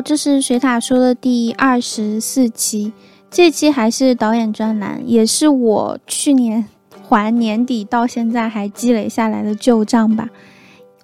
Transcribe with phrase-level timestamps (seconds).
[0.00, 2.92] 这是水塔说的第二十四期，
[3.30, 6.64] 这期还是导演专栏，也是我去年
[7.08, 10.28] 还年底到现在还积累下来的旧账吧。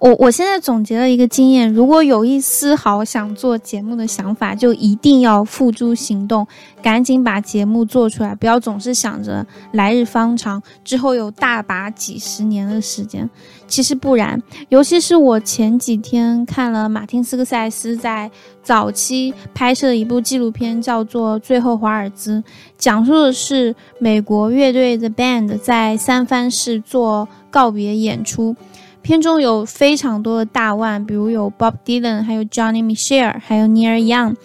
[0.01, 6.46] 我我现在总结了一个经验：如果有一丝毫想做节目的想法，就一定要付诸行动，
[6.82, 13.29] 赶紧把节目做出来，不要总是想着来日方长，之后有大把几十年的时间。
[13.68, 18.31] 其实不然，尤其是我前几天看了马丁斯科塞斯在
[18.62, 22.39] 早期拍摄的一部纪录片，叫做《最后华尔兹》，
[22.79, 28.57] 讲述的是美国乐队 The Band 在三藩市做告别演出。
[29.03, 34.37] 片中有非常多的大腕，比如有 Bob Dylan，还有 Johnny Mitchell，还有 Neil Young。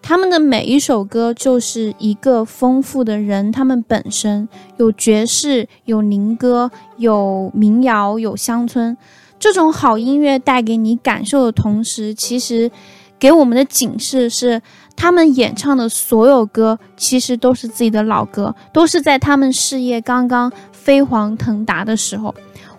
[0.00, 8.96] 他们的每一首歌就是一个丰富的人，他们本身有爵士，有民歌，有民谣，有乡村。
[9.38, 12.70] 这种好音乐带给你感受的同时，其实
[13.18, 14.60] 给我们的警示是，
[14.96, 22.34] 他们演唱的所有歌其实都是自己的老歌，都是在他们事业刚刚飞黄腾达的时候。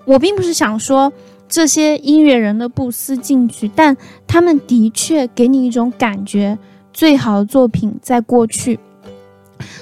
[0.06, 1.12] 我并不是想说
[1.48, 3.96] 这些音乐人的不思进取，但
[4.28, 6.58] 他们的确给你一种感觉，
[6.92, 8.80] 最好的作品在过去。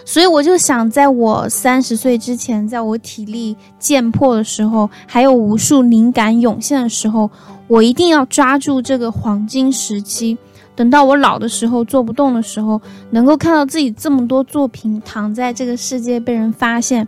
[0.06, 7.30] 所以我就想，在我三十岁之前，在我体力健破的时候，还有无数灵感涌现的时候，
[7.68, 10.38] 我一定要抓住这个黄金时期。
[10.76, 12.80] 等到我老的时候，做不动的时候，
[13.12, 17.08] 能够看到自己这么多作品躺在这个世界被人发现。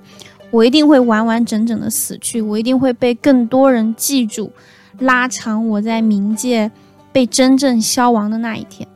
[0.54, 4.52] 我一定会完完整整的死去，我一定会被更多人记住，
[5.00, 6.70] 拉长我在冥界
[7.12, 8.88] 被真正消亡的那一天。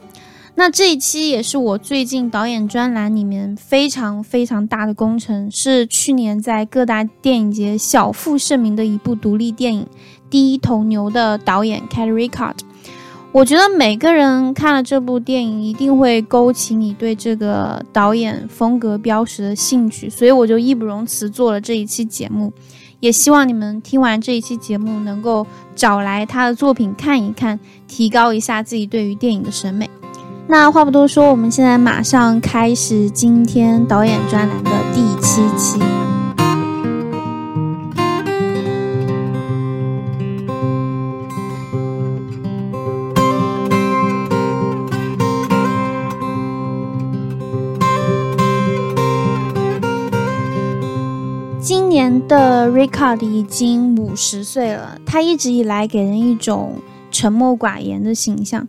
[0.54, 9.84] 那这一期也是我最近导演专栏里面非常非常大的工程，是去年在各大电影节小负盛名的一部独立电影
[10.30, 12.58] 《第一头牛》的导演 Kelly Reichardt。
[13.34, 22.52] 我觉得每个人看了这部电影，一定会勾起你对这个导演风格标识的兴趣，所以我就义不容辞做了这一期节目。
[23.00, 25.46] 也希望你们听完这一期节目，能够
[25.76, 29.88] 找来他的作品看一看，提高一下自己对于电影的审美。
[30.48, 36.07] 那话不多说，我们现在马上开始今天导演专栏的第七期。
[52.28, 56.76] 的 Ricard 已经五十岁了，他一直以来给人一种
[57.10, 58.68] 沉默寡言的形象，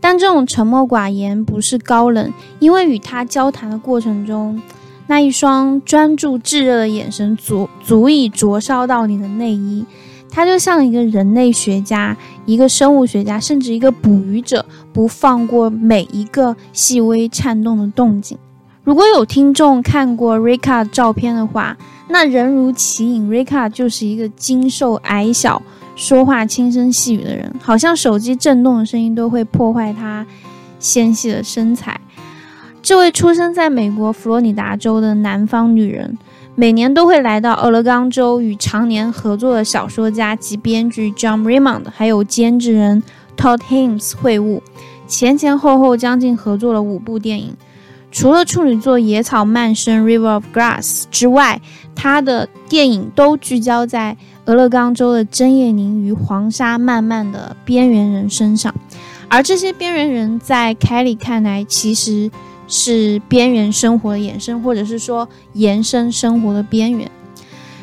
[0.00, 4.62] 但这种沉默寡言不是高冷，因为与他交谈的过程中，
[5.08, 9.84] 那一双专注炙热的眼神足足以灼烧到你的内衣。
[10.32, 12.16] 他就像一个人类学家、
[12.46, 18.38] 一个生物学家，甚至一个捕鱼者，不放过每一个细微颤动的动静。
[18.84, 21.76] 如果有听众看过 Ricard 照片的话，
[22.12, 25.62] 那人如其影，Ricard 就是一个精瘦矮小、
[25.94, 30.26] 说话轻声细语的人，好像手机震动的声音都会破坏他
[30.80, 32.00] 纤细的身材。
[32.82, 36.18] 这位出生在美国佛罗里达州的南方女人，
[36.56, 43.02] 每年都会来到俄勒冈州，与常年合作的小说家及编剧 John Raymond，还有监制人
[43.36, 44.60] Todd Haynes 会晤，
[45.06, 47.54] 前前后后将近合作了五部电影。
[48.10, 51.60] 除了处女座《野草漫生》（River of Grass） 之外，
[51.94, 54.16] 他的电影都聚焦在
[54.46, 58.74] 俄勒冈州的针叶林与黄沙漫漫的边缘人身上，
[59.28, 62.28] 而这些边缘人在凯里看来，其实
[62.66, 67.08] 是边缘生活的衍生，或者是说延伸生活的边缘。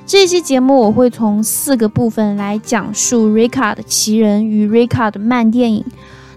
[0.06, 5.84] 这期节目我会从四个部分来讲述《Ricard 奇人》与《Ricard 慢电影》。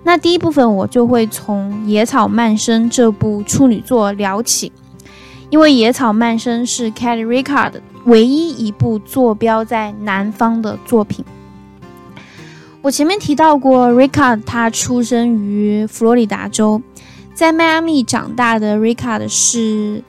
[0.03, 4.73] 那第一部分我就会从《野草漫生》这部处女作聊起，
[5.51, 7.75] 因为《野草漫生》是 Kelly Ricard
[8.07, 11.25] 唯一一部坐标在南方的作品。
[12.83, 16.81] 我前面提到过，Ricard 他出生于佛罗里达州，
[17.35, 20.03] 在迈阿密长大的 Ricard 是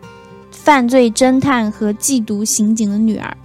[0.52, 3.36] 犯罪侦探和缉毒刑警的女儿。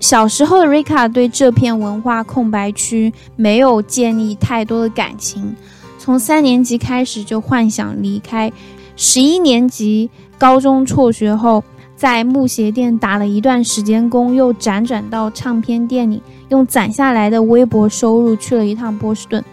[0.00, 5.54] 小时候的，Ricard 对这片文化空白区没有建立太多的感情。
[6.02, 8.52] 从三年级开始就幻想离开，
[8.96, 11.62] 十一年级高中辍学后，
[11.94, 19.44] 在木鞋店打了一段时间工，又辗转到唱片店里，用攒下来的微薄收入去了一趟波士顿。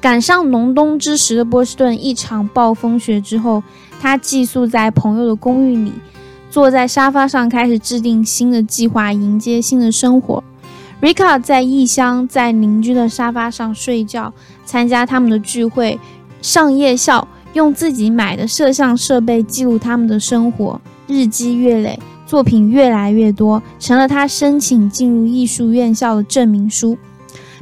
[0.00, 3.62] 赶上隆冬之时的波士顿一场暴风雪之后，
[4.00, 5.92] 他寄宿在朋友的公寓里，
[6.50, 10.42] 坐在沙发上开始制定新的计划，迎接新的生活。
[11.00, 14.32] Rika 在异乡，在邻居的沙发上睡觉，
[14.68, 15.98] 参加他们的聚会，
[16.42, 26.98] 上夜校，用自己买的摄像设备记录他们的生活，日积月累，作品越来越多，成了他申请进入艺术院校的证明书。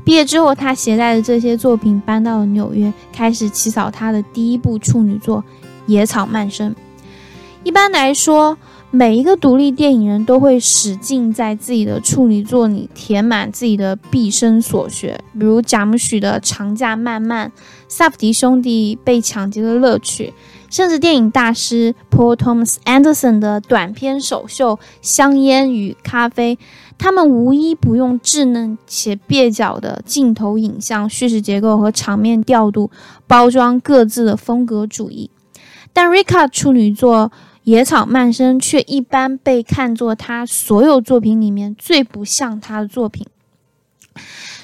[0.03, 5.39] 毕业之后，他携带着这些作品搬到了纽约，开始起草他的第一部处女作
[5.87, 6.73] 《野草漫生》。
[7.63, 8.59] 一般来说，
[8.93, 17.49] 每一个独立电影人都会使劲在自己的处女作里填满自己的毕生所学，比如贾木许的《长假漫漫》，
[17.89, 20.33] 萨福迪兄弟被抢劫的乐趣，
[20.71, 26.57] 甚至电影大师 Paul Thomas Anderson 的短片首秀《香烟与咖啡》。
[26.99, 32.91] 他们无一不用稚嫩且蹩脚的镜头影像、叙事结构和场面调度
[33.27, 35.29] 包装各自的风格主义，
[35.93, 37.31] 但 Rika 处女作
[37.67, 43.27] 《野草漫生》却一般被看作他所有作品里面最不像他的作品。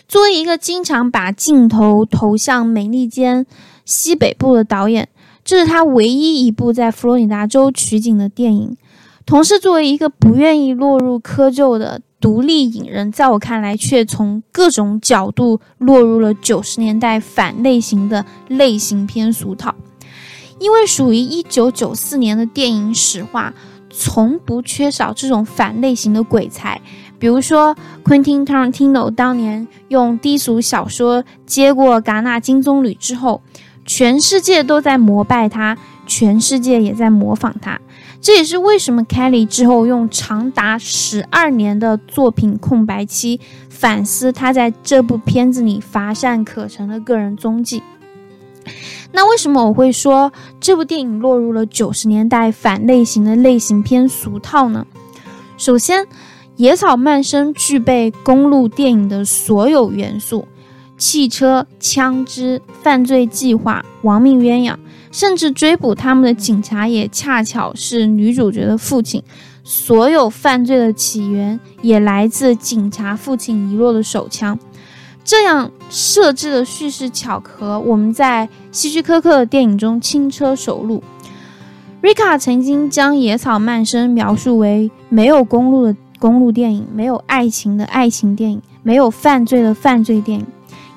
[0.07, 3.45] 作为一个经常把镜头投向美利坚
[3.85, 5.09] 西北部的导演，
[5.43, 8.77] 这是他唯一一部在佛罗里达州取景的电影。
[9.27, 12.01] 同时，作为一个不愿意落入窠臼的。
[12.21, 19.75] 独立影人，在我看来，却从各种角度落入了九十年代反类型的类型片俗套。
[20.63, 23.53] 因为属于一九九四年的电影史话，
[23.91, 26.81] 从不缺少这种反类型的鬼才。
[27.19, 33.43] 比如说，Quentin Tarantino 当年用低俗小说接过戛纳金棕榈之后，
[33.85, 35.77] 全世界都在膜拜他，
[36.07, 37.81] 全世界也在模仿他。
[38.21, 47.83] 这也是为什么 Kelly 之后用长达十二年的作品空白期反思他在这部片子里乏善可陈的个人踪迹。
[49.13, 54.87] 那为什么我会说这部电影落入了九十年代反类型的类型片俗套呢？
[55.57, 56.05] 首先，
[56.57, 60.47] 《野草漫生》具备公路电影的所有元素：
[60.97, 64.77] 汽车、枪支、犯罪计划、亡命鸳鸯。
[65.13, 69.23] 甚至追捕他们的警察也恰巧是女主角的父亲，
[69.63, 74.59] 所有犯罪的起源也来自警察父亲遗落的手枪。
[75.25, 81.03] 这样设置的叙事巧合，我们在希区柯克的电影中轻车熟路。
[82.01, 90.47] 瑞卡曾经将《野草漫生》描述为没有公路的公路电影，没有爱情的爱情电影，没有犯罪的犯罪电影。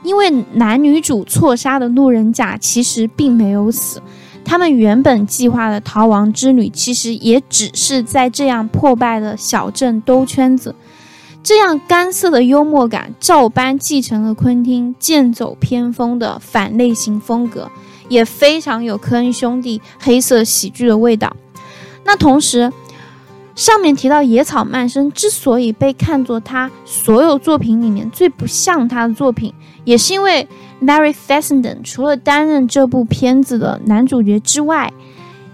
[0.01, 4.01] 因为男女主错杀的路人甲其实并没有死，
[4.44, 10.74] 他们原本计划的逃亡之旅其实也只是在这样破败的小镇兜圈子。
[11.45, 17.69] 这样干涩的幽默感照搬继承了昆汀剑走偏锋的反类型风格，
[18.09, 21.38] 也非常有科恩兄弟黑色喜剧的味道。
[22.03, 22.74] 那同时，
[23.53, 29.53] 上面提到《野草漫生》之所以被看作他所有作品里面最不像他的作品。
[29.83, 30.48] 也是因为
[30.81, 34.91] Larry Fessenden 除了担任这部片子的男主角之外，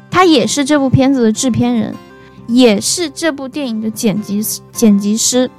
[0.09, 1.93] 他也是这部片子的制片人，
[2.47, 4.41] 也是这部电影的剪辑
[4.71, 5.51] 剪辑师。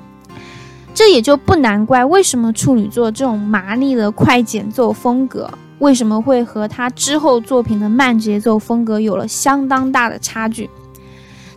[0.95, 10.69] 这也就不难怪，为什么处女座这种麻利的快节奏风格，为什么会和他之后作品的慢节奏风格有了相当大的差距。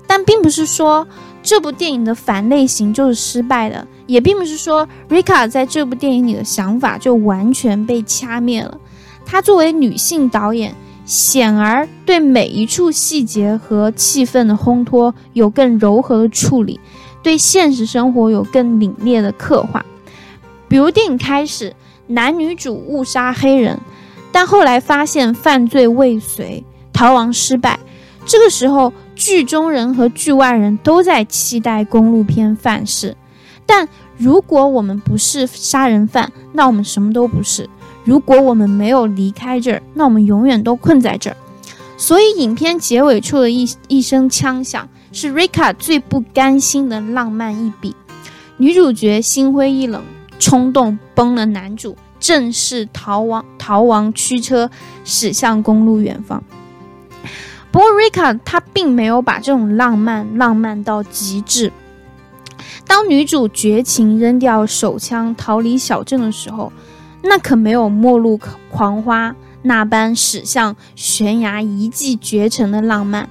[0.07, 1.07] 但并不是说
[1.41, 3.85] 这部电影的反类型就是失败的。
[4.07, 8.77] 也并不是说 Rika 在这部电影里的想法就完全被掐灭了。
[9.25, 10.75] 她作为女性导演，
[11.05, 16.79] 显而对每一处细节和气氛的烘托有更柔和的处理，
[17.25, 19.83] 对现实生活有更凛冽的刻画。
[20.67, 21.73] 比如电影开始，
[22.05, 23.79] 男女主误杀黑人，
[24.31, 26.63] 但后来发现犯罪未遂，
[26.93, 27.79] 逃亡失败。
[28.27, 33.17] 这个时候，剧中人和剧外人都在期待公路片范式。
[33.65, 37.67] 但如果我们不是杀人犯，那我们什么都不是。
[38.03, 41.37] 如果我们没有离开这儿，那我们永远都困在这儿。
[41.97, 47.95] 所以，影片结尾处的一一声枪响，是 Rika 最不甘心的浪漫一笔。
[48.57, 50.03] 女主角心灰意冷，
[50.39, 54.69] 冲动崩了男主，正式逃亡，逃亡驱车
[55.05, 56.43] 驶向公路远方。
[57.71, 61.71] 不过，Rika 她并没有把这种浪漫浪漫到极致。
[62.85, 66.73] 当女主绝情扔掉手枪逃离小镇的时候，
[67.23, 68.37] 那可没有《末路
[68.69, 69.31] 狂花》
[69.61, 73.29] 那般驶向悬崖一骑绝尘的浪漫。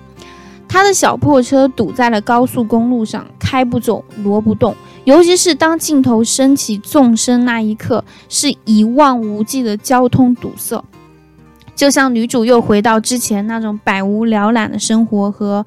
[0.74, 4.74] 他的小破车堵在了高速公路上，开不走，挪不动。
[5.04, 10.84] 尤其是当镜头升起纵深那一刻，是一望无际的交通堵塞，
[11.76, 15.64] 就像女主又回到之前那种百无聊赖的生活和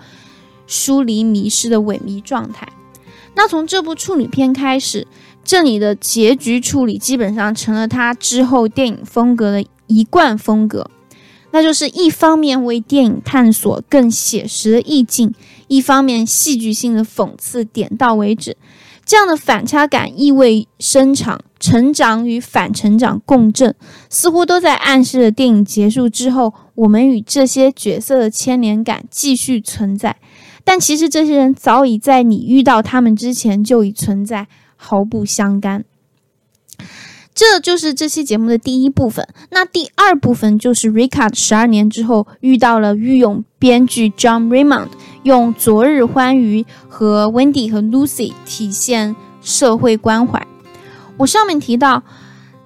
[0.66, 2.68] 疏离迷失的萎靡状态。
[3.34, 5.08] 那从这部处女片开始，
[5.42, 10.92] 这里的结局处理基本上成了他之后电影风格的一贯风格。
[11.58, 15.34] 那就是一方面为电影探索更写实的意境，
[15.68, 18.56] 一方面戏剧性的讽刺，点到为止。
[19.04, 23.74] 这样的反差感意味深长，成长与反成长共振，
[24.08, 30.16] 似乎都在暗示着电影结束之后，我们与这些角色的牵连感继续存在。
[30.64, 35.84] 但其实这些人早已在你遇到他们之前就已存在，毫不相干。
[37.38, 39.28] 这就是这期节目的第一部分。
[39.52, 44.88] 那第二部分就是 Ricard 十二年之后遇到了御用编剧 John Raymond，
[45.22, 50.48] 用《昨日欢愉》和 Wendy 和 Lucy 体现社会关怀。
[51.18, 52.02] 我上面提到，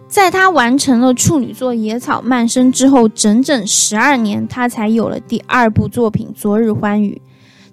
[0.07, 7.21] 在他完成了处女作《野草漫生》之后，整整十二年，他才有了第二部作品《昨日欢愉》。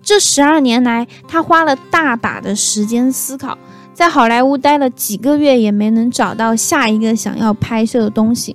[0.03, 3.57] 这十二年来，他花了大把的时间思考，
[3.99, 8.55] 在好莱坞待了几个月，也没能找到下一个想要拍摄的东西。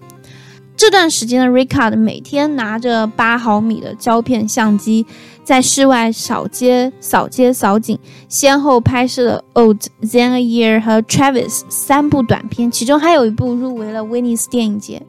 [0.77, 5.05] 这段时间的 Ricard 每天拿着八毫米的胶片相机，
[5.43, 15.01] 在室外扫街、扫街、扫景，先后拍摄了《Old Then a Year》和《Travis》三部短片，其中还有一部入围了威尼斯电影节。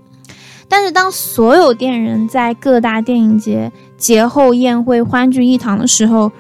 [0.68, 6.32] 但是，当所有电影人在各大电影节节后宴会欢聚一堂的时候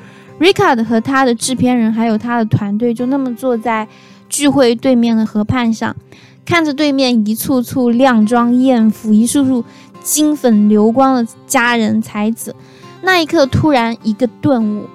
[0.44, 3.88] ，Ricard 和他的制片人还有他的团队就那么坐在
[4.28, 5.96] 聚会对面的河畔上，
[6.44, 9.64] 看着对面一簇簇靓妆艳妇、一束束
[10.02, 12.54] 金粉流光的佳人才子。
[13.00, 14.86] 那一刻，突然一个顿悟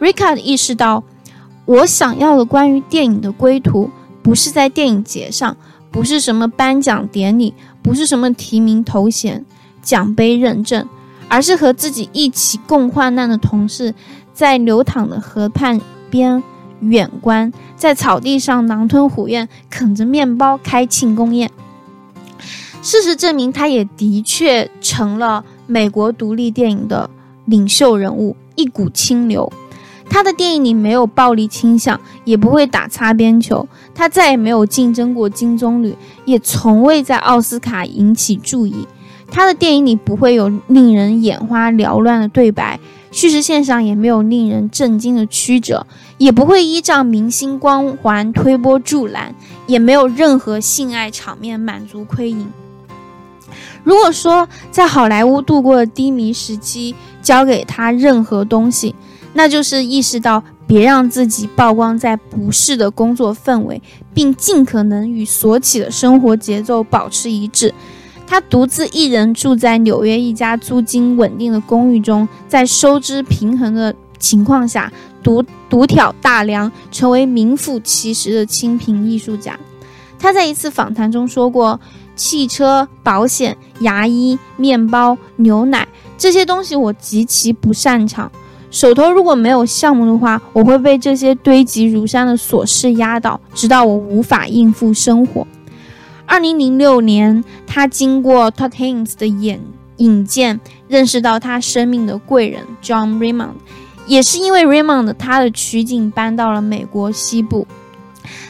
[0.00, 1.04] ，Ricard 意识到，
[1.66, 3.90] 我想要的关于电影的归途，
[4.22, 5.56] 不是在电影节上，
[5.92, 7.54] 不是什么颁奖典礼。
[7.86, 9.44] 不是什么提名头衔、
[9.80, 10.88] 奖杯认证，
[11.28, 13.94] 而是和自己一起共患难的同事，
[14.36, 16.42] 在流淌的河畔边
[16.80, 21.50] 远观，在草地上狼吞虎咽啃着面包开庆功宴。
[22.82, 27.08] 事实证明，他也的确成了美国独立电影的
[27.46, 29.50] 领袖人物，一股清流。
[30.10, 33.66] 他的电影里没有暴力倾向，也不会打擦边球。
[33.94, 35.94] 他再也没有竞争过金棕榈，
[36.26, 38.86] 也从未在奥斯卡引起注意。
[39.30, 42.78] 他的电影里不会有令人眼花缭乱的对白，
[43.16, 45.86] 叙事线上也没有令人震惊的曲折，
[46.18, 49.34] 也不会依仗明星光环推波助澜，
[49.66, 52.46] 也没有任何性爱场面满足窥淫。
[53.82, 58.94] 如果说在好莱坞度过的低迷时期交给他任何东西，
[59.32, 63.80] 那就是意识到别让自己曝光在不适的工作氛围，
[64.12, 67.72] 并尽可能与所起的生活节奏保持一致。
[68.26, 74.92] 他独自一人住在纽约一家租金稳定的公寓中，在收支平衡的情况下，
[75.22, 79.58] 独独挑大梁，成为名副其实的清贫艺术家。
[80.18, 81.78] 他在一次访谈中说过
[82.16, 85.86] ：“汽车、保险、牙医、面包、牛奶
[86.18, 88.30] 这些东西，我极其不擅长。”
[88.68, 95.46] 手头如果没有项目的话，我会被这些堆积如山的琐事压倒，直到我无法应付生活。
[96.26, 99.60] 二零零六年，他经过 Todd Haynes 的引
[99.98, 103.54] 引荐，认识到他生命的贵人 John Raymond。
[104.06, 107.66] 也是因为 Raymond，他的取景搬到了美国西部，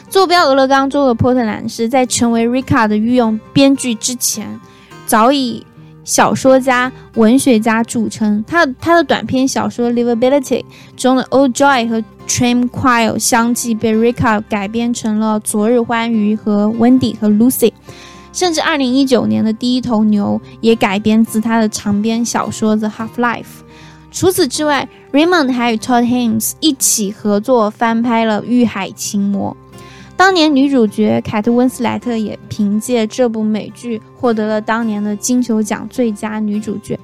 [0.09, 1.87] 坐标俄勒冈州的波特兰市。
[1.87, 4.59] 在成为 Ricard 的御用编剧之前，
[5.05, 5.65] 早已。
[6.07, 10.41] 小说家、文学家著称，他他的短篇小说《Livability》
[10.95, 17.69] 中的《Old Joy》和《Tranquil》相继被 Ricard 改编成了《昨日欢愉》和《Wendy》和《Lucy》，
[18.31, 23.41] 甚至2019年的第一头牛也改编自他的长篇小说《The Half Life》。
[24.09, 29.51] 除此之外，Raymond 还与 Todd Haynes 一起合作翻拍了《欲海情魔》。
[30.17, 36.99] 当年女主角凯特温斯莱特也凭借这部美剧获得了当年的金球奖最佳女主角。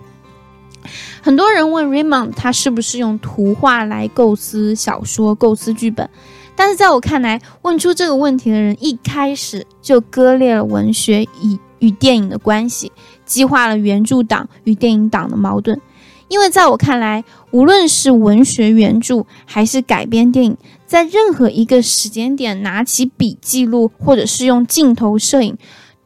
[1.22, 6.10] 很多人问 Raymond 他是不是用图画来构思小说、构思剧本，
[6.55, 12.91] 但是在我看来，问出这个问题的人一开始就割裂了文学与与电影的关系，
[13.25, 15.79] 激化了原著党与电影党的矛盾。
[16.27, 25.58] 因为在我看来，无论是文学原著还是改编电影，在任何一个时间点拿起笔记录，或者是用镜头摄影，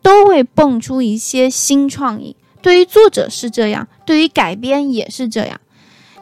[0.02, 2.36] 都会蹦出一些新创意。
[2.62, 5.60] 对于作者是这样，对于改编也是这样。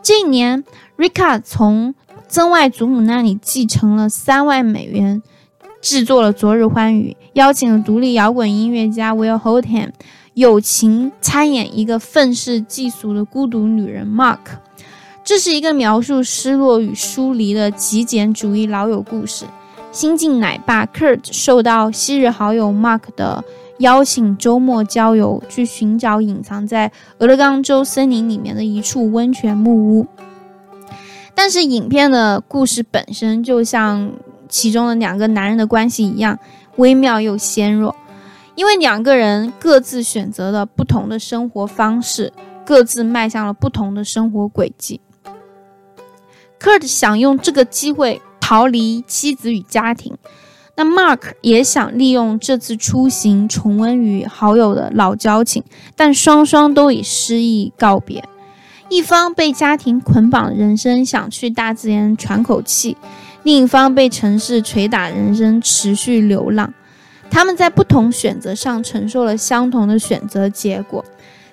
[0.04, 0.64] 这一年
[0.98, 1.96] ，Rica 从
[2.28, 5.24] 曾外祖母那里继承了三万美元，
[5.82, 9.90] 制作了《昨日欢愉》，邀请了独立摇滚音乐家 Will Holdham。
[10.36, 14.40] 友情参演一个愤世嫉俗的孤独女人 Mark，
[15.24, 19.46] 这是一个描述失落与疏离的极简主义老友故事。
[19.94, 23.42] 新晋奶爸 Kurt 受到昔日好友 Mark 的
[23.80, 30.06] 邀请周末郊游，去寻找隐藏在俄勒冈州森林里面的一处温泉木屋。
[31.34, 34.12] 但是，影片的故事本身就像
[34.50, 36.38] 其中的两个男人的关系一样，
[36.76, 37.96] 微妙又纤弱，
[38.56, 42.32] 因为两个人各自选择了不同的生活方式，
[42.66, 45.02] 各自迈向了不同的生活轨迹。
[46.60, 50.18] Kurt 想用这个机会逃离妻子与家庭。
[50.78, 55.64] 那 Mark 也想利用这次出行重温与好友的老交情，
[55.96, 58.28] 但双双都以失意告别。
[58.90, 62.98] 一方被家庭捆绑，人生想去大自然喘口气；
[63.44, 66.74] 另一方被城市捶打，人生持续流浪。
[67.30, 71.04] 他们在不同选择上承受了相同的选择结果。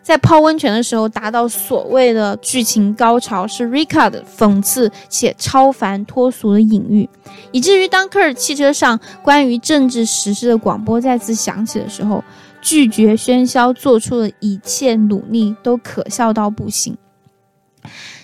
[0.03, 7.09] 在泡温泉的时候达到所谓的剧情高潮，是 Ricard 讽刺且超凡脱俗的隐喻，
[7.53, 12.25] 以至于当科尔汽车上关于政治时事的广播再次响起的时候，
[12.61, 16.97] 拒绝喧嚣做出的一切努力都可笑到不行。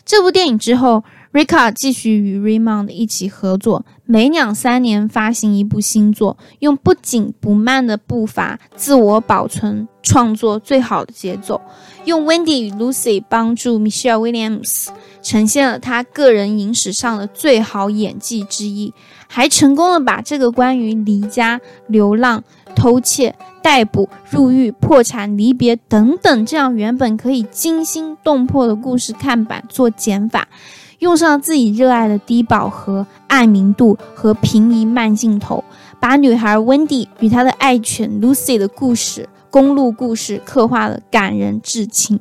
[0.04, 1.04] 这部电影之后。
[1.38, 11.60] 瑞卡继续与 Raymond 一起合作，每两三年发行一部新作，用不紧不慢的步伐自我保存创作最好的节奏，
[12.06, 14.88] 用 Wendy 与 Lucy 帮助 Michelle Williams
[15.22, 18.92] 呈现了他个人影史上的最好演技之一，
[19.28, 22.42] 还成功的把这个关于离家、流浪、
[22.74, 30.48] 偷窃、逮捕、入狱、破产、离别等等这样原本可以惊心动魄的故事看板做减法。
[30.98, 35.62] 用上自己热爱的低饱和、爱明度和平移慢镜头，
[36.00, 42.18] 把女孩温蒂与她的爱犬 Lucy 的故事、公路故事刻画的感人至亲。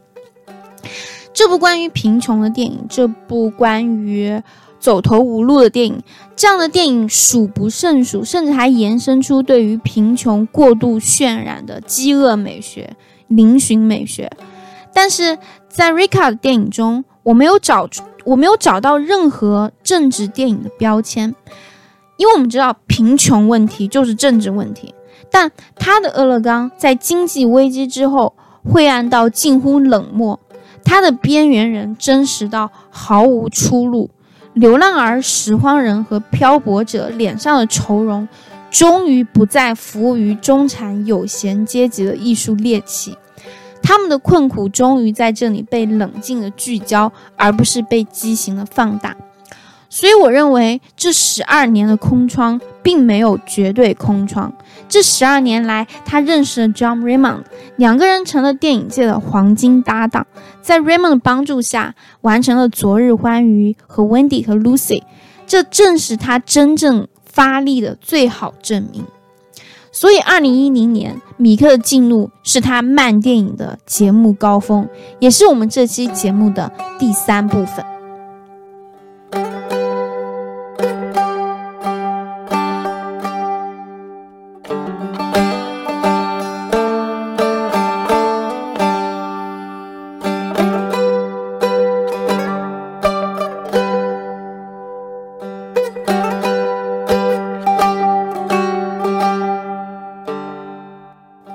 [1.34, 4.41] 这部关于贫穷的电影，这部关于
[4.80, 6.02] 走投无路的电影，
[6.36, 12.95] 这样的电影数不胜数，甚至还延伸出对于贫穷过度渲染的饥饿美学、
[13.30, 14.32] 嶙峋美学。
[14.93, 18.04] 但是在 Rika 的电影中，我没有找出。
[18.28, 21.34] 我没有找到任何政治电影的标签，
[22.18, 24.94] 因为我们知道贫穷问题就是政治问题。
[25.32, 30.38] 但他的俄勒冈在经济危机之后晦暗到近乎冷漠，
[30.84, 34.10] 他的边缘人真实到毫无出路，
[34.54, 38.28] 流浪儿、拾荒人和漂泊者脸上的愁容，
[38.70, 43.16] 终于不再服务于中产有闲阶级的艺术猎奇。
[43.88, 49.15] 他们的困苦终于在这里被冷静的聚焦，而不是被畸形的放大。
[49.89, 54.52] 所以，我认为这十二年的空窗并没有绝对空窗。
[54.89, 57.43] 这十二年来，他认识了 John Raymond，
[57.78, 60.28] 两个人成了电影界的黄金搭档。
[60.62, 65.04] 在 Raymond 的帮助下，完成了《昨日欢愉》和 Wendy 和 Lucy，
[65.47, 69.06] 这正是他真正发力的最好证明。
[69.99, 77.83] 所以，二零一零年，米克的进入是他漫电影的节目高峰，也是我们这期节目的第三部分。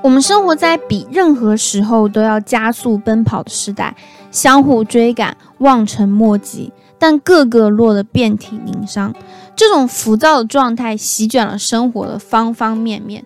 [0.02, 3.94] 我们生活在比任何时候都要加速奔跑的时代，
[4.32, 9.14] 相互追赶，望尘莫及，但个个落得遍体鳞伤。
[9.54, 13.24] 这种浮躁的状态席卷了生活的方方面面，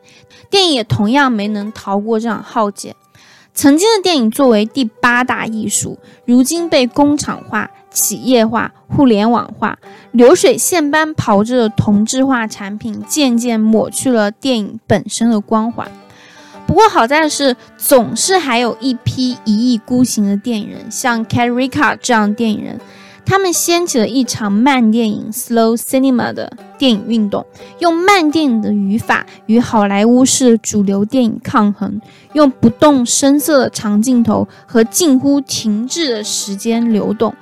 [0.50, 2.94] 电影也同样没能逃过这场浩劫。
[3.54, 9.78] 曾经的电影作为第八大艺术，如今被工厂化、企业化、互联网化、
[10.12, 15.90] 流水线般炮制的同质化产品，渐渐抹去了电影本身的光环。
[16.66, 22.78] 不过好在的是，总是还有一批一意孤行的电影人，像 c a t r i c a 这样的电影人，
[23.24, 27.46] 他们掀起了一场慢电影 （slow cinema） 的电影运动，
[27.78, 32.00] 用慢电影的语法与好莱坞式主流电影抗衡，
[32.32, 37.32] 用不动声色的长镜头和近乎停滞的时间流动，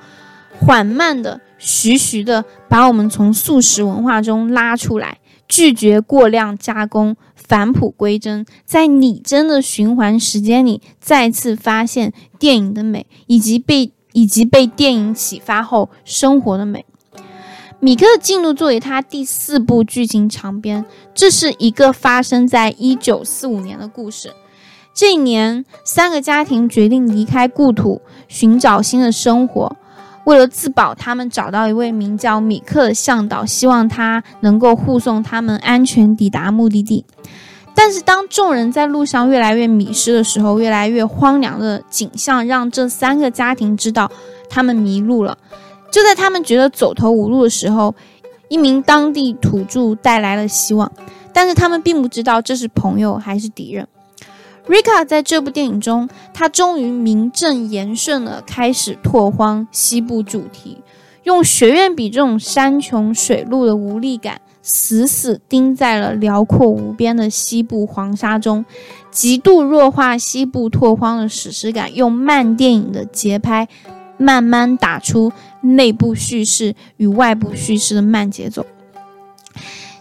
[0.59, 7.17] 缓慢的、徐徐的把我们从速食文化中拉出来，拒绝过量加工。
[7.47, 16.85] 返璞归真，在拟真的循环时间里，再次发现电影的美，以及被以及被电影启发后生活的美。
[17.79, 24.31] 米克的进入作为他第四部剧情长篇，这是一个发生在一九四五年的故事。
[24.93, 29.75] 这一年，三个家庭决定离开故土，寻找新的生活。
[30.23, 37.05] 为了自保，他们找到一位名叫米克的向导，希望他能够护送他们安全抵达目的地。
[37.75, 44.09] 但是当众人在路上越来越迷失的时候，越来越荒凉的景象让这三个家庭知道
[44.49, 45.37] 他们迷路了。
[45.91, 47.93] 就在他们觉得走投无路的时候，
[48.47, 50.91] 一名当地土著带来了希望，
[51.33, 53.87] 但是他们并不知道这是朋友还是敌人。
[54.67, 60.81] Rika 在这部电影中，他终于名正言顺地开始拓荒西部主题，
[61.23, 68.65] 用学院比这种山穷水路的无力感，死死钉在了辽阔无边的西部黄沙中，
[69.11, 73.67] 极度弱化西部拓荒的史诗感，用慢电影的节拍，
[74.17, 78.65] 慢慢打出内部叙事与外部叙事的慢节奏。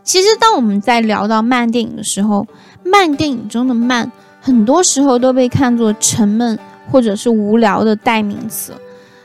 [0.02, 2.46] 其实，当我们在聊到慢电影的时候，
[2.82, 4.10] 慢电影中的慢。
[4.40, 6.58] 很多时候都被看作沉闷
[6.90, 8.74] 或者是无聊的代名词。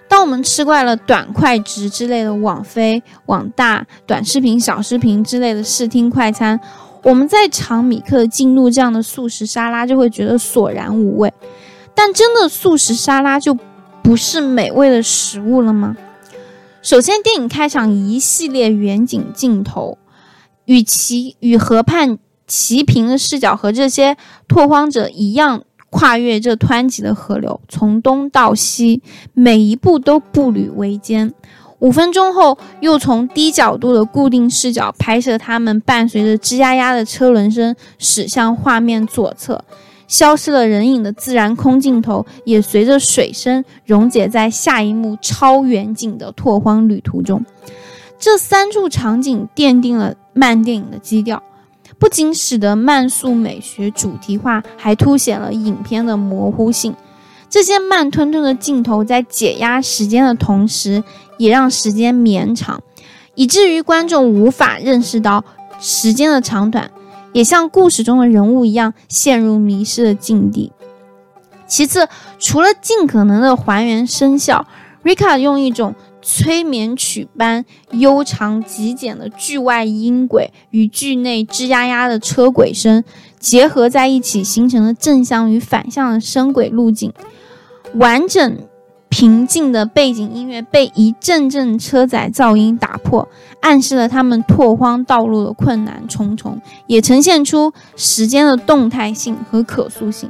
[0.09, 6.59] 当我们吃惯了短快直之类的网飞、网大、短视频、小视频之类的视听快餐，
[7.03, 11.31] 我们在尝米克进入这样的素食沙拉就会觉得索然无味。
[11.93, 13.55] 但真的素食沙拉就
[14.03, 15.95] 不是美味的食物了吗？
[16.81, 19.97] 首先，电影开场一系列远景镜头，
[20.65, 22.17] 与其与河畔。
[22.51, 24.17] 齐平的视角和这些
[24.47, 29.01] 拓荒者一样，跨越这湍急的河流，从东到西，
[29.33, 31.33] 每一步都步履维艰。
[31.79, 39.63] 五分钟后，又从低角度的固定视角拍摄他们，伴随着吱呀呀的车轮声驶向画面左侧，
[40.05, 47.45] 消失了人影的自然空镜头也随着水声溶解在下一幕超远景的拓荒旅途中。
[48.19, 51.41] 这三处场景奠定了慢电影的基调。
[51.99, 56.95] 不仅使得慢速美学主题化，还凸显了影片的模糊性。
[57.49, 61.03] 这些慢吞吞的镜头在解压时间的同时，
[61.37, 62.81] 也让时间绵长，
[63.35, 65.43] 以至于观众无法认识到
[65.79, 66.89] 时间的长短，
[67.33, 70.71] 也像故事中的人物一样陷入迷失的境地。
[71.67, 72.07] 其次，
[72.39, 74.65] 除了尽可能的还原声效
[75.03, 75.93] ，Rika 用一种。
[76.21, 83.03] 催眠曲般悠长极简的剧外音轨与剧内吱呀呀的车轨声
[83.39, 87.13] 结合在一起，形成了正向与反向的声轨路径。
[87.95, 88.57] 完整
[89.09, 93.27] 平静的背景音乐被一阵阵车载噪音打破，
[93.61, 100.29] 暗示了他们拓荒道路的困难重重，也呈现出时间的动态性和可塑性。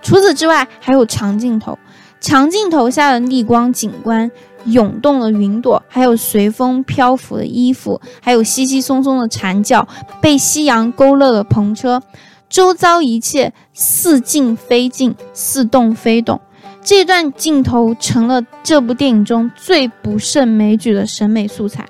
[0.00, 1.78] 除此之外，还有长镜头，
[2.20, 4.30] 长镜头下的逆光景观。
[4.66, 9.86] 涌动的云朵，还有随风漂浮的衣服，还有稀稀松松的蝉叫，
[10.20, 12.02] 被夕阳勾勒的篷车，
[12.48, 16.40] 周遭一切似静非静，似动非动。
[16.82, 21.86] 这段镜头成了这部电影中最不胜枚举的审美素材。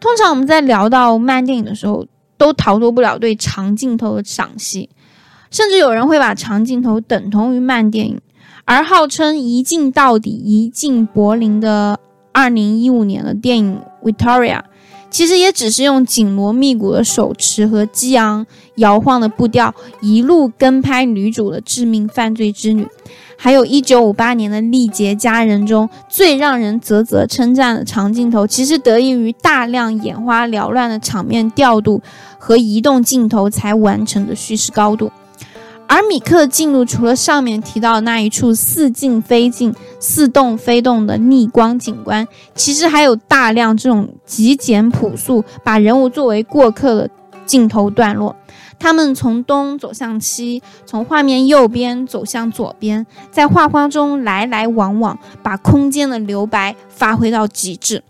[0.00, 2.06] 通常我们在聊到慢电影的时候，
[2.38, 4.88] 都逃脱不了对长镜头的赏析，
[5.50, 8.18] 甚至有人会把长镜头等同于慢电影。
[8.70, 11.98] 而号称一镜到底、一镜柏林的
[12.30, 14.58] 二零一五年的电影《Victoria》，
[15.10, 22.86] 其实也只是用紧锣密鼓的手持和激昂摇晃的步调，一路跟拍女主的致命犯罪之旅。
[23.36, 32.00] 还有一九五八年的《丽杰佳人》中最让人啧啧称赞的长镜头，其实得益于大量眼花缭乱的场面调度
[32.38, 35.10] 和移动镜头才完成的叙事高度。
[35.92, 47.10] 而米克的进入，除了上面提到的那一处似静非静、似动非动的逆光景观，其实还有大量这种极简朴素、把人物作为过客的
[47.44, 48.36] 镜头段落。
[48.78, 58.04] 他们从东走向西，从画面右边走向左边，在画框中来来往往，把空间的留白发挥到极致。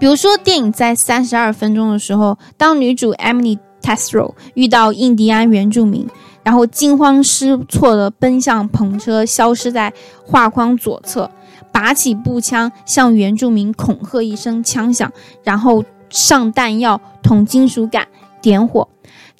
[0.00, 6.08] 比如说，电影在三十二分钟的时候，当女主 Emily Tesro 遇到印第安原住民。
[6.44, 9.92] 然后惊慌失措地奔向篷车，消失在
[10.24, 11.28] 画框左侧，
[11.72, 15.10] 拔起步枪向原住民恐吓一声，枪响，
[15.42, 18.06] 然后上弹药，捅金属杆，
[18.42, 18.86] 点火。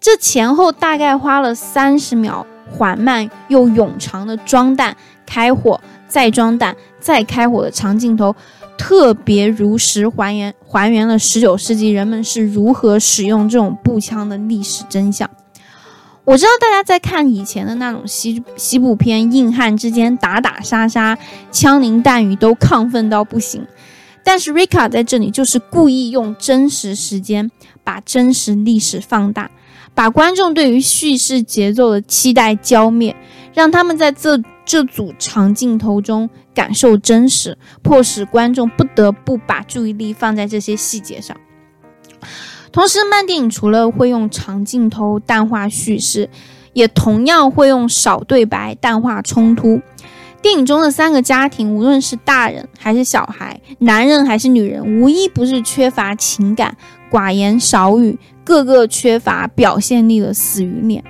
[0.01, 8.35] 这前后大概花了三十秒，缓慢又冗长的装弹、开火、再装弹、再开火的长镜头，
[8.77, 15.29] 特别如实还原还原了十九世纪人们是如何使用这种步枪的历史真相。
[16.25, 21.19] 我知道大家在看以前的那种西西部片，硬汉之间打打杀杀，
[21.53, 23.67] 枪林弹雨都亢奋到不行。
[24.23, 27.51] 但是 Rika 在这里就是故意用真实时间
[27.85, 29.51] 把真实历史放大，
[29.95, 33.15] 把观众对于叙事节奏的期待浇灭，
[33.53, 41.37] 让他们在这这组长镜头中感受真实，迫使观众不得不把注意力放在这些细节上。
[42.75, 46.29] 同时，慢电影除了会用长镜头淡化叙事，
[46.73, 49.81] 也同样会用少对白淡化冲突。
[50.43, 56.77] 电影中的三个家庭，无论是大人还是小孩，男人还是女人，无一不是缺乏情感、
[57.09, 61.05] 寡言少语，个个缺乏表现力的死鱼脸。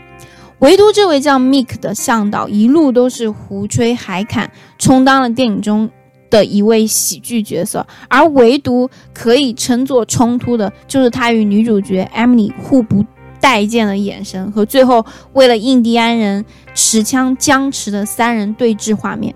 [0.59, 5.89] 唯独这位叫 Mick 的向导，一路都是胡吹海侃，充当了电影中
[6.31, 7.87] 的一位喜剧角色。
[8.09, 13.05] 而唯独可以称作冲突的，就是他与女主角 Emily 互不。
[13.41, 19.35] 待见的眼神和最后为了印第安人持枪僵持的三人对峙画面，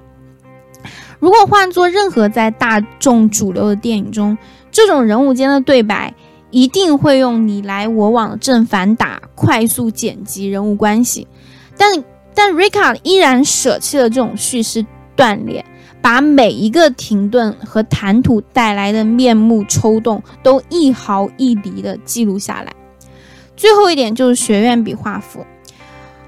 [1.18, 4.38] 如果换做任何在大众主流的电影中，
[4.70, 6.14] 这种人物间的对白
[6.50, 11.26] 一定会用你来我往的正反打，快速剪辑人物关系。
[11.76, 15.62] 但但 Rika 依然舍弃了这种叙事断裂，
[16.00, 22.72] 把每一个停顿和谈吐带来的面目抽动都一毫一厘的记录下来。
[23.56, 25.44] 最后一点就是学院比画幅。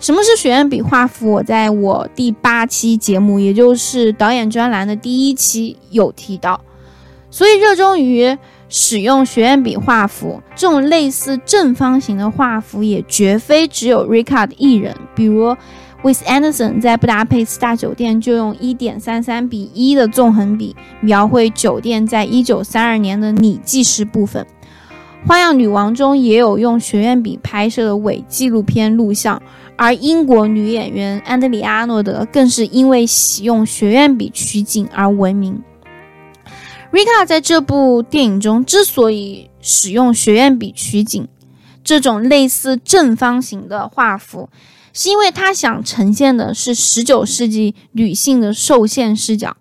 [0.01, 1.31] 什么是学院比画幅？
[1.31, 6.59] 我在我第八期节目，也就是导演专栏的第一期有提到。
[7.31, 8.37] 所以，热衷于
[8.71, 14.97] 使用学院比画幅这种类似正方形的画幅，也绝非只有 Ricard 一人。
[15.15, 15.55] 比如
[16.03, 24.47] ，Wes Anderson 在布达佩斯大酒店就用一点三三比一的纵横比描绘酒店在一九三二年的拟纪实部分。
[25.29, 29.43] 《花样女王》中也有用学院笔拍摄的伪纪录片录像，
[29.77, 35.63] 而英国女演员安德里阿诺德更是因为喜用学院笔取景而闻名。
[36.91, 41.29] Rika 在这部电影中之所以使用学院笔取景，
[41.85, 44.49] 这种类似正方形的画幅，
[44.93, 49.57] 是因为他想呈现的是19世纪女性的受限视角。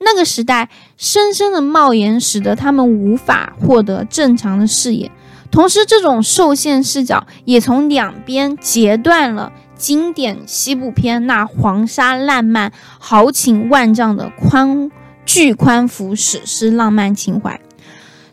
[0.00, 5.10] 那个时代，深深的帽檐使得他们无法获得正常的视野，
[5.50, 14.90] 同时，这种受限视角也从两边截断了经典西部片那黄沙烂漫、豪情万丈的宽
[15.26, 17.60] 巨宽幅史诗浪漫情怀。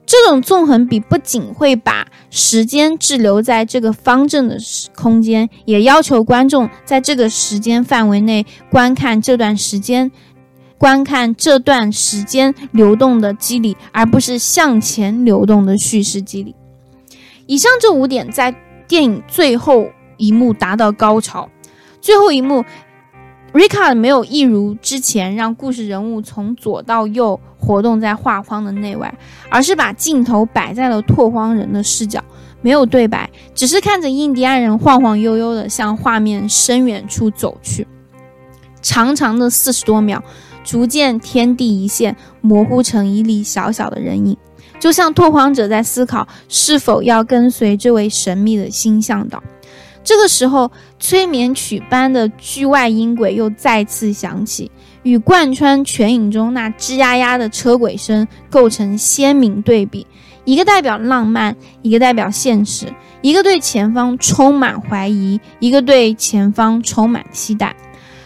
[0.05, 4.57] 这种纵横比不仅会把时间滞留在这个方正的
[4.95, 10.11] 空间，也要求观众在这个时间范围内观看这段时间。
[10.77, 16.53] 观看这段时间流动的机理，而不是向前流动的叙事机理。
[17.47, 18.53] 以上这五点在
[18.85, 21.49] 电影最后一幕达到高潮。
[22.01, 22.63] 最后一幕
[23.55, 29.17] rikard 没有一如之前让故事人物从左到右活动在画框的内外，
[29.49, 32.21] 而是把镜头摆在了拓荒人的视角，
[32.61, 37.87] 没有对白，只是看着印第安人晃晃悠悠地向画面深远处走去，
[38.81, 40.21] 长长的四十多秒。
[40.65, 44.35] 逐渐天地一线，模糊成一粒小小的人影，
[44.79, 49.41] 就像拓荒者在思考是否要跟随这位神秘的新向导。
[50.05, 60.05] 这个时候，催眠曲般的剧外音轨又再次响起，与贯穿全影中那吱呀呀的车轨声构成鲜明对比：
[60.45, 62.85] 一个代表浪漫，一个代表现实；
[63.21, 67.75] 一个对前方充满怀疑，一个对前方充满期待。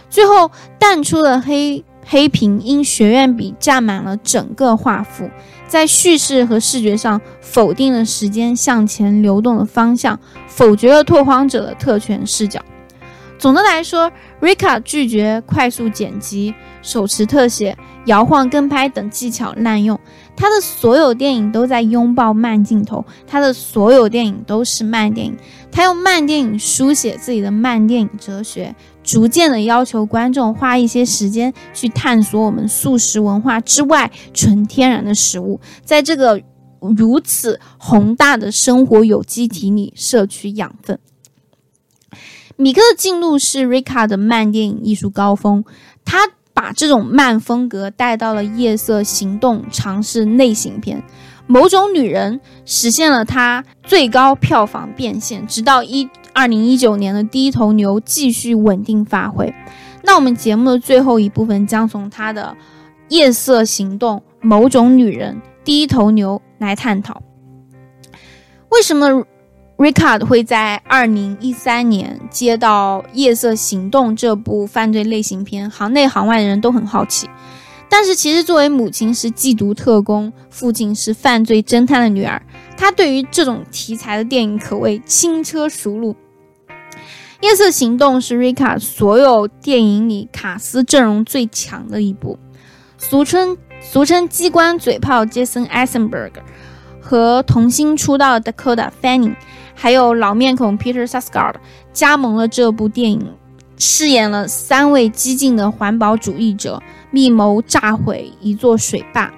[0.10, 1.84] 最后淡出的黑。
[2.12, 5.30] 黑屏因学院笔占满了整个画幅，
[5.70, 12.60] 在叙事和视觉上否定了时间向前流动的方向，否决了拓荒者的特权视角。
[13.38, 19.98] 总的来说，Rika 拒绝快速剪辑、手持特写、摇晃跟拍等技巧滥用。
[20.36, 25.38] 他的所有电影都在拥抱慢镜头，他的所有电影都是慢电影。
[25.72, 28.76] 他用慢电影书写自己的慢电影哲学。
[29.10, 36.40] 逐渐的要求观众花一些时间去探索我们素食文化之外纯天然的食物，在这个
[36.96, 41.00] 如此宏大的生活有机体里摄取养分。
[42.56, 45.66] 米克的进路是 Rika 的慢电影艺术高峰，
[46.06, 46.20] 他
[46.54, 51.04] 把这种慢风格带到了《夜色行动》，尝试类型片。
[51.48, 56.08] 某种女人实现了她最高票房变现，直到一
[56.40, 59.54] 二零一九年的第一头牛继续稳定发挥。
[60.04, 62.56] 那我们节目的最后一部分将从她的
[63.10, 67.22] 夜色行动、某种女人、第一头牛来探讨，
[68.70, 69.26] 为什么
[69.76, 77.30] Ricard 会在二零一三年接到《夜色行动》这部犯罪类型片，行内行外的人都很好奇。
[77.90, 82.42] 但是，其实作为母亲是缉毒特工，父亲是犯罪侦探的女儿，
[82.78, 86.14] 她对于这种题材的电影可谓轻车熟路。
[87.42, 92.38] 《夜色行动》是瑞卡所有电影里卡斯阵容最强的一部，
[92.98, 96.42] 俗称俗称机关嘴炮杰森·艾森伯格
[97.00, 99.36] 和童星出道的 Dakota Fanning，
[99.74, 101.56] 还有老面孔 Peter Sarsgaard
[101.94, 103.26] 加盟了这部电影，
[103.78, 109.32] 饰演了三位激进的环保主义者，密谋炸毁一座水坝。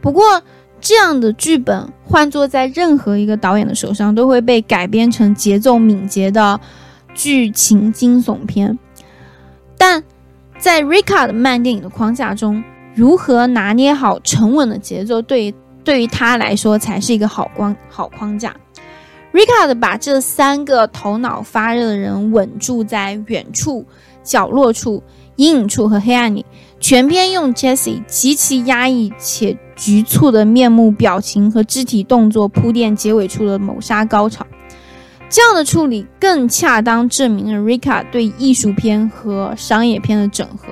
[0.00, 0.42] 不过，
[0.80, 6.60] 这样的剧本换作在任何一个导演的手上，都会被改编成节奏敏捷的
[7.16, 8.78] 剧情惊悚片。
[9.76, 10.04] 但
[10.58, 12.62] 在 Rika 的慢电影的框架中，
[12.94, 15.52] 如何拿捏好沉稳的节奏，对
[15.82, 18.54] 对于他来说才是一个好光好框架。
[19.32, 23.84] Rika 的把这三个头脑发热的人稳住在远处、
[24.22, 25.02] 角落处、
[25.36, 26.46] 阴影处和黑暗里，
[26.80, 34.46] 全篇用 Jesse 极其压抑且局促的面目表情和肢体动作铺垫结尾处的谋杀高潮。
[35.28, 40.68] 这样的处理更恰当证明了 Rika 对艺术片和商业片的整合。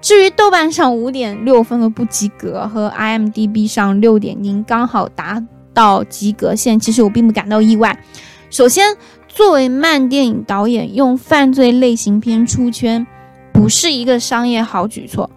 [0.00, 8.04] 至于豆瓣上五点六分的不及格和 IMDB 上六点零刚好达到及格线，其实我并不感到意外。
[8.50, 8.96] 首先，
[9.28, 13.06] 作为慢电影导演，用犯罪类型片出圈
[13.52, 15.30] 不是一个商业好举措。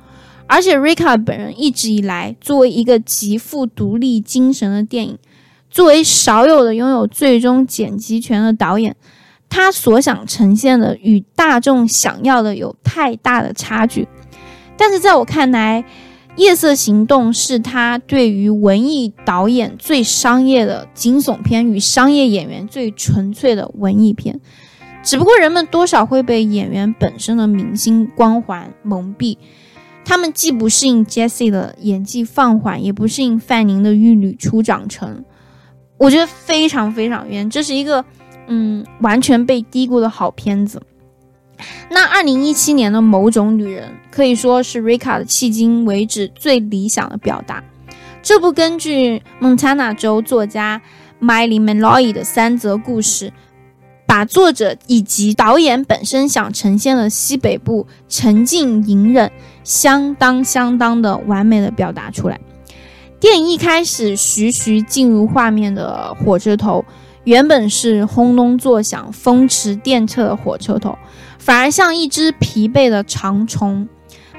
[0.47, 5.17] 而且，Rika 本人一直以来作为一个极富独立精神的电影。
[5.71, 8.93] 作为少有的拥有最终剪辑权的导演，
[9.49, 14.07] 他所想呈现的与大众想要的有太大的差距。
[14.77, 15.81] 但是在我看来，
[16.35, 24.39] 《夜色行动》是他对于文艺导演最商业的惊悚片与商业演员最纯粹的文艺片。
[25.03, 29.37] 只不过人们多少会被演员本身的明星光环蒙蔽，
[30.05, 35.23] 他们既不适应 Jesse 的演技放缓，也不适应范宁的玉女初长成。
[36.01, 38.03] 我觉得非常非常冤，这是一个，
[38.47, 40.81] 嗯，完全被低估的好片子。
[41.91, 47.63] 那二零一七年的某种女人可以说是 Rika 的迄今为止最理想的表达。
[48.23, 50.81] 这部根据蒙塔纳州作家
[51.21, 53.31] Miley Malloy 的三则故事，
[54.07, 59.31] 把作者以及导演本身想呈现的西北部沉静隐忍，
[59.63, 62.39] 相当相当的完美的表达出来。
[63.21, 66.83] 电影一开始，徐徐进入画面的火车头，
[67.23, 70.97] 原本是轰隆作响、风驰电掣的火车头，
[71.37, 73.87] 反而像一只疲惫的长虫。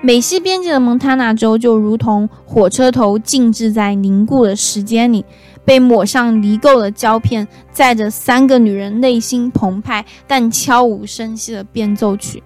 [0.00, 5.24] 美西边界的蒙塔纳州就如同火车头静置在凝固的时间里，
[5.64, 12.42] 被抹上泥垢的胶片，载着三个女人内心澎湃但悄无声息的变奏曲。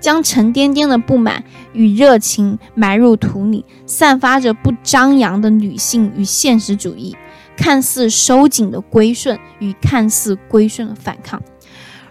[0.00, 7.14] 将沉甸甸的不满与热情埋入土里，散发着不张扬的女性与现实主义，
[7.56, 11.40] 看似收紧的归顺与看似归顺的反抗。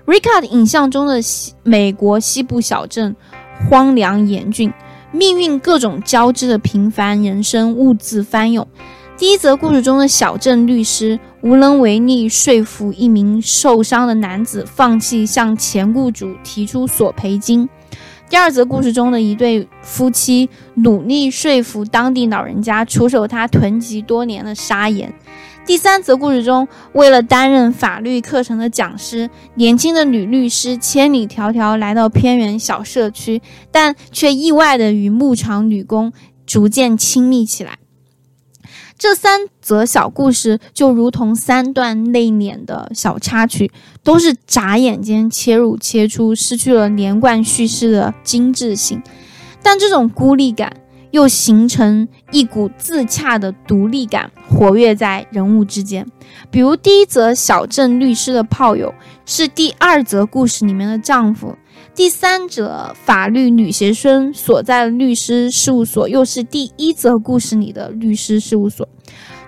[0.05, 3.15] Ricard 影像中的西美国西部小镇，
[3.69, 4.73] 荒凉严峻，
[5.11, 8.67] 命运各种交织的平凡人生兀自翻涌。
[9.17, 17.67] 第一则故事中的小镇律师无能为力说服一名受伤的男子放弃向前雇主提出索赔金。
[18.29, 25.11] 第二则故事中的一对夫妻努力说服当地老人家出售他囤积多年的砂岩。
[25.65, 36.13] 第三则故事中，为了担任法律课程的讲师，年轻的女律师千里迢迢来到偏远小社区，但却意外的与牧场女工
[36.45, 37.79] 逐渐亲密起来。
[38.99, 43.71] 这三则小故事就如同三段内敛的小插曲，
[44.03, 49.01] 都是眨眼间切入切出，失去了连贯叙事的精致性。
[49.63, 50.75] 但这种孤立感
[51.11, 56.05] 又形成一股自洽的独立感，活跃在人物之间。
[56.51, 58.93] 比如第一则小镇律师的炮友
[59.25, 61.55] 是第二则故事里面的丈夫。
[61.99, 68.87] 第三者法律女学生所在的律师事务所，又是第一则故事里的律师事务所。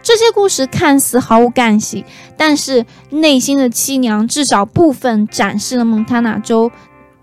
[0.04, 2.04] 这些故事看似毫无干系，
[2.36, 6.70] 但是内心的凄凉至少部分展示了蒙塔纳州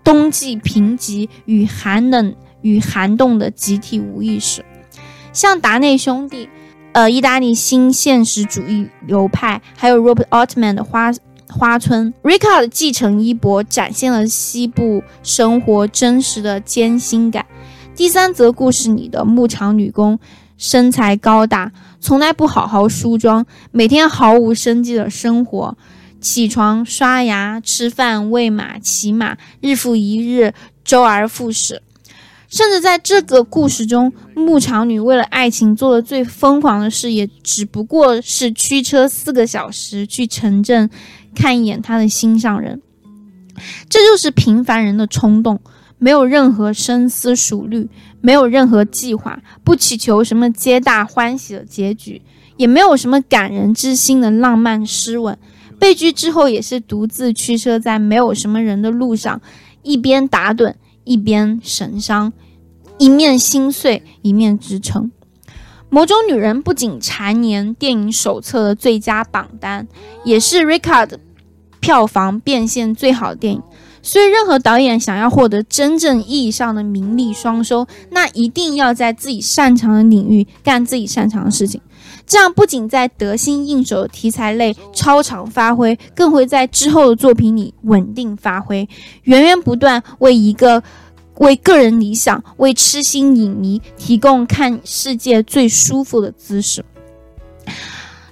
[0.03, 4.65] 冬季贫瘠与寒冷与寒冻的集体无意识。
[5.31, 6.49] 像达内兄弟，
[6.93, 11.11] 呃，意大利新现实主义流派，还有 Robert Altman 的花。
[11.49, 17.45] 花村，Rika 的继承衣钵展现了西部生活真实的艰辛感。
[17.95, 20.19] 第三则故事里的牧场女工，
[20.57, 25.77] 身材高大，从来不好好梳妆，每天毫无生机的生活，
[26.21, 31.81] 起床、刷牙、吃饭、喂马、骑马，日复一日，周而复始。
[32.47, 40.89] 甚至在这个故事中，牧场女为了爱情做的最疯狂的事，也只不过是驱车四个小时去城镇。
[41.39, 42.81] 看一眼他的心上人，
[43.87, 45.61] 这就是平凡人的冲动，
[45.97, 47.87] 没有任何深思熟虑，
[48.19, 52.21] 没有任何计划，不祈求什么皆大欢喜的结局，
[52.57, 55.37] 也没有什么感人之心的浪漫诗文。
[55.79, 59.41] 被拒之后，也是独自驱车在没有什么人的路上，
[59.81, 60.73] 一边打盹，
[61.05, 62.33] 一边神伤，
[62.97, 65.09] 一面心碎，一面支撑。
[65.91, 69.87] 《某种女人》不仅蝉联电影手册的最佳榜单，
[70.23, 71.13] 也是 Richard
[71.79, 73.61] 票房变现最好的电影。
[74.01, 81.81] 所以，任何导演想要获得真正意义上的名利双收，那一定要在自己擅长的领域干自己擅长的事情。
[82.25, 88.87] 这样不仅在得心应手的题材类超常发挥，更会在之后的作品里稳定发挥，
[89.23, 90.81] 源源不断为一个
[91.39, 96.85] 为个人理想、为痴心影迷提供看世界最舒服的姿势。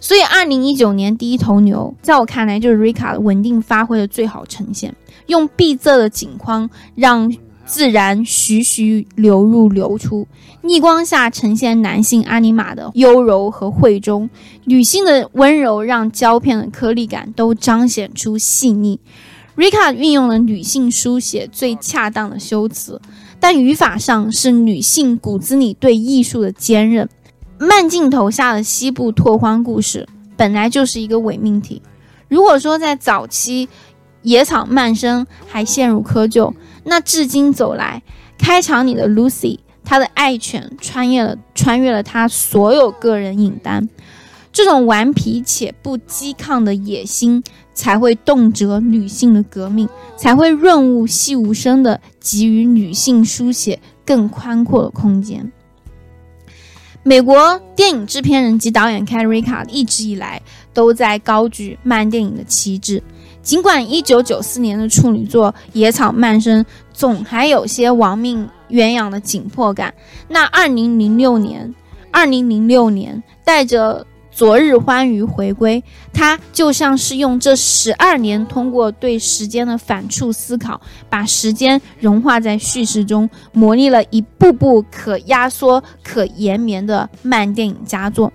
[0.08, 4.96] 所以，二零一九年第一头牛，在我看来就是 Rika 的稳定发挥的最好呈现。
[5.26, 7.36] 用闭塞的景框，让
[7.66, 10.26] 自然徐徐流入流出，
[10.62, 14.30] 逆光下呈现男性阿尼玛的优柔和慧中，
[14.64, 18.98] 女性的温柔让胶片的颗粒感都彰显出细腻。
[19.58, 23.02] Rika 运用了女性书写最恰当的修辞，
[23.42, 27.10] 但语法上是女性骨子里对艺术的坚韧。
[27.60, 31.82] 慢镜头下的西部拓荒故事本来就是一个伪命题。
[32.28, 33.68] 如果说在早期，
[34.22, 36.54] 野草漫生还陷入窠臼，
[36.84, 38.04] 那至今走来，
[38.38, 43.90] 开场里的 Lucy，她的爱犬穿越了穿越了她所有个人影单，
[44.52, 47.44] 这种顽皮且不激抗的野心，
[47.74, 55.52] 才会动辄女性的革命，才会润物细无声的给予女性书写更宽阔的空间。
[57.08, 60.42] 美国电影制片人及导演凯瑞卡一直以来
[60.74, 63.02] 都在高举慢电影的旗帜。
[63.42, 69.94] 尽管1994年的处女作《野草漫生》总还有些亡命鸳鸯的紧迫感，
[70.28, 71.74] 那2006年
[72.12, 74.06] ，，2006年带着
[74.38, 75.84] 昨日欢愉回归，
[76.14, 80.80] 他就像是用这十二年通过对时间的反触思考，
[81.10, 88.32] 把时间融化在叙事中，磨砺了一部部可压缩、可延绵的慢电影佳作。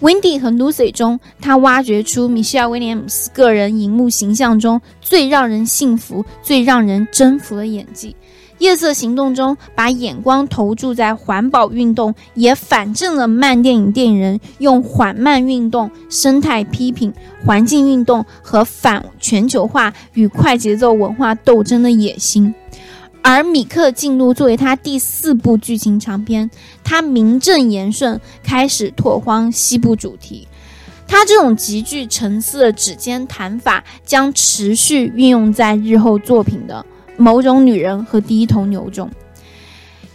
[0.00, 8.14] Wendy 和 Lucy 中，他挖掘出 Michelle Williams 个人荧幕形象中最让人信服、最让人征服的演技。
[8.58, 17.12] 夜色行动中，把眼光投注在环保运动，也反证了慢电影电影人用缓慢运动、生态批评、
[17.44, 22.54] 环境运动和反全球化与快节奏文化斗争的野心。
[23.22, 26.50] 而米克进入作为他第四部剧情长片，
[26.84, 30.46] 他名正言顺开始拓荒西部主题。
[31.06, 36.84] 他这种极具层次的指尖弹法将持续运用在日后作品的
[37.16, 39.10] 某种女人和第一头牛中。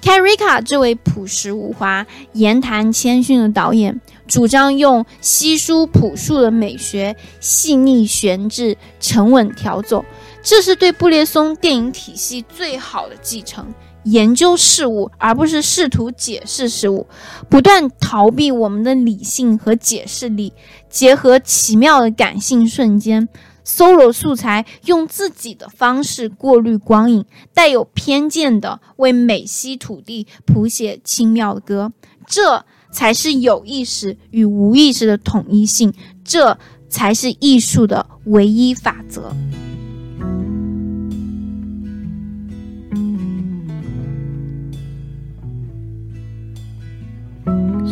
[0.02, 10.06] k a r i k a 这位朴实无华、言谈谦逊的导演，主张用稀疏朴素的美学，细腻悬置，沉稳调奏。
[10.42, 13.74] 这是对布列松电影体系最好的继承：
[14.04, 17.06] 研究事物，而不是试图解释事物，
[17.50, 20.54] 不断逃避我们的理性和解释力，
[20.90, 23.28] 结合奇妙的感性瞬间
[23.70, 31.94] ，solo 素材，用自己的方式过滤光影，带有偏见的为美西土地谱写轻妙的歌，
[32.26, 35.94] 这才是有意识与无意识的统一性，
[36.24, 36.58] 这
[36.90, 39.32] 才是艺术的唯一法则。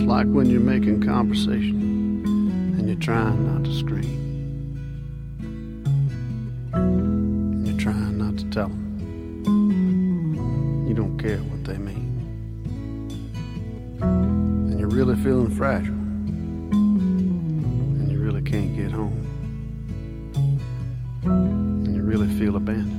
[0.07, 2.23] like when you're making conversation
[2.77, 4.26] and you're trying not to scream.
[7.65, 8.85] You're trying not to tell them.
[10.87, 12.13] You don't care what they mean.
[14.01, 15.93] And you're really feeling fragile.
[16.73, 19.25] And you really can't get home.
[21.23, 22.96] And you really feel abandoned.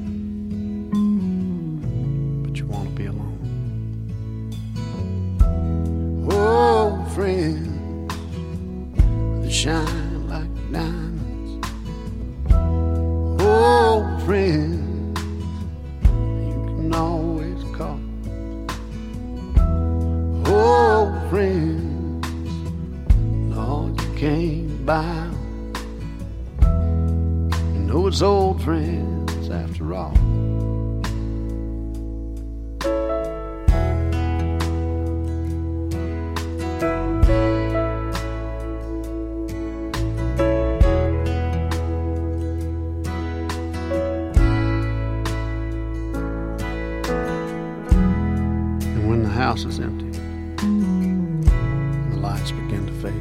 [49.38, 50.18] House is empty.
[50.62, 53.12] And the lights begin to fade.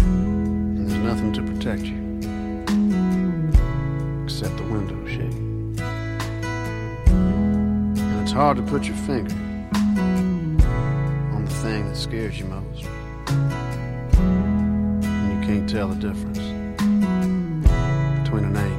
[0.00, 2.02] And there's nothing to protect you
[4.24, 5.32] except the window shade.
[7.96, 9.36] And it's hard to put your finger
[11.32, 12.84] on the thing that scares you most.
[14.98, 16.40] And you can't tell the difference
[18.24, 18.73] between an angel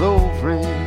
[0.00, 0.85] old friend.